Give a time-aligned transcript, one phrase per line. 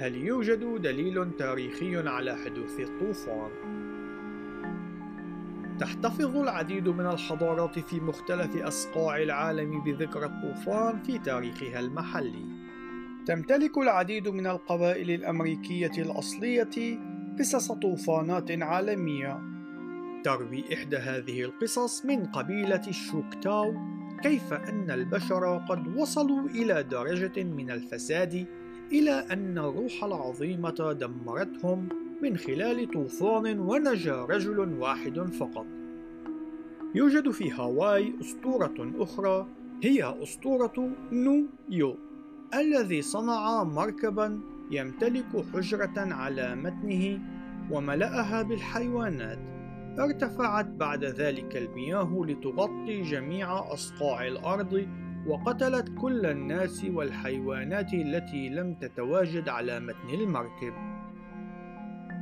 [0.00, 3.50] هل يوجد دليل تاريخي على حدوث الطوفان؟
[5.80, 12.44] تحتفظ العديد من الحضارات في مختلف أصقاع العالم بذكرى الطوفان في تاريخها المحلي.
[13.26, 16.98] تمتلك العديد من القبائل الأمريكية الأصلية
[17.38, 19.40] قصص طوفانات عالمية.
[20.24, 23.74] تروي إحدى هذه القصص من قبيلة الشوكتاو
[24.22, 28.46] كيف أن البشر قد وصلوا إلى درجة من الفساد
[28.92, 31.88] إلى أن الروح العظيمة دمرتهم
[32.22, 35.66] من خلال طوفان ونجا رجل واحد فقط.
[36.94, 39.46] يوجد في هاواي أسطورة أخرى
[39.82, 41.96] هي أسطورة نو يو
[42.54, 47.20] الذي صنع مركبا يمتلك حجرة على متنه
[47.70, 49.38] وملأها بالحيوانات
[49.98, 54.88] ارتفعت بعد ذلك المياه لتغطي جميع أصقاع الأرض
[55.28, 60.72] وقتلت كل الناس والحيوانات التي لم تتواجد على متن المركب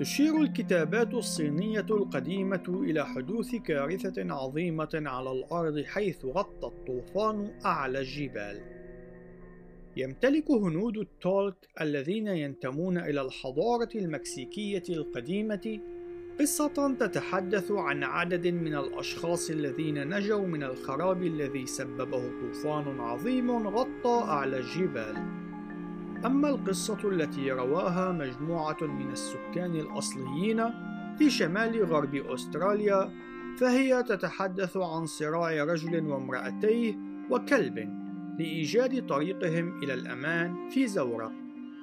[0.00, 8.60] تشير الكتابات الصينية القديمة إلى حدوث كارثة عظيمة على الأرض حيث غطى الطوفان أعلى الجبال.
[9.96, 15.80] يمتلك هنود التولك الذين ينتمون إلى الحضارة المكسيكية القديمة
[16.40, 24.24] قصة تتحدث عن عدد من الأشخاص الذين نجوا من الخراب الذي سببه طوفان عظيم غطى
[24.28, 25.16] أعلى الجبال.
[26.26, 30.64] أما القصة التي رواها مجموعة من السكان الأصليين
[31.18, 33.10] في شمال غرب أستراليا
[33.58, 36.98] فهي تتحدث عن صراع رجل وامرأتيه
[37.30, 37.78] وكلب
[38.38, 41.32] لإيجاد طريقهم إلى الأمان في زورق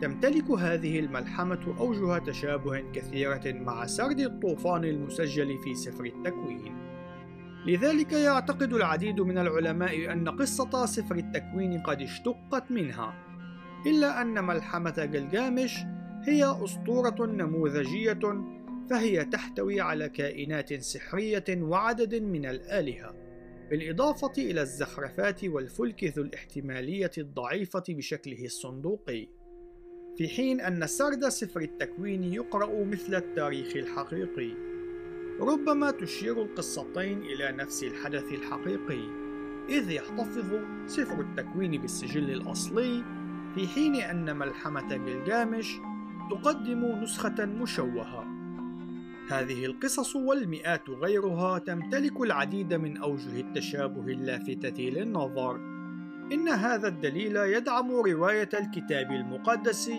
[0.00, 6.83] تمتلك هذه الملحمة أوجه تشابه كثيرة مع سرد الطوفان المسجل في سفر التكوين.
[7.66, 13.14] لذلك يعتقد العديد من العلماء أن قصة سفر التكوين قد اشتقت منها
[13.86, 15.78] إلا أن ملحمة جلجامش
[16.22, 18.44] هي أسطورة نموذجية
[18.90, 23.14] فهي تحتوي على كائنات سحرية وعدد من الآلهة
[23.70, 29.28] بالإضافة إلى الزخرفات والفلك ذو الاحتمالية الضعيفة بشكله الصندوقي
[30.16, 34.73] في حين أن سرد سفر التكوين يقرأ مثل التاريخ الحقيقي.
[35.40, 39.24] ربما تشير القصتين إلى نفس الحدث الحقيقي
[39.68, 43.04] إذ يحتفظ سفر التكوين بالسجل الأصلي
[43.54, 45.76] في حين أن ملحمة جلجامش
[46.30, 48.26] تقدم نسخة مشوهة.
[49.30, 55.56] هذه القصص والمئات غيرها تمتلك العديد من أوجه التشابه اللافتة للنظر
[56.32, 59.90] إن هذا الدليل يدعم رواية الكتاب المقدس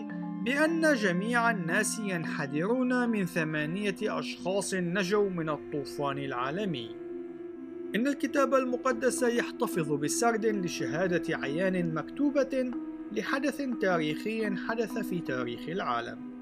[0.45, 6.95] بأن جميع الناس ينحدرون من ثمانية أشخاص نجوا من الطوفان العالمي.
[7.95, 12.71] إن الكتاب المقدس يحتفظ بسرد لشهادة عيان مكتوبة
[13.11, 16.34] لحدث تاريخي حدث في تاريخ العالم.